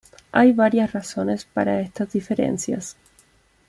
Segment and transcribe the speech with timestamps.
[0.31, 2.95] Hay varias razones para estas diferencias.